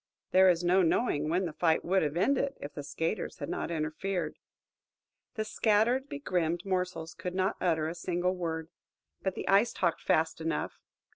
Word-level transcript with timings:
There 0.31 0.49
is 0.49 0.63
no 0.63 0.81
knowing 0.81 1.29
when 1.29 1.45
the 1.45 1.53
fight 1.53 1.85
would 1.85 2.01
have 2.01 2.17
ended, 2.17 2.57
if 2.59 2.73
the 2.73 2.81
skaters 2.81 3.37
had 3.37 3.49
not 3.49 3.69
interfered. 3.69 4.35
The 5.35 5.45
scattered, 5.45 6.09
begrimed 6.09 6.65
morsels 6.65 7.13
could 7.13 7.35
not 7.35 7.55
utter 7.61 7.87
a 7.87 7.93
single 7.93 8.35
word. 8.35 8.69
But 9.21 9.35
the 9.35 9.47
Ice 9.47 9.73
talked 9.73 10.01
fast 10.01 10.41
enough. 10.41 10.79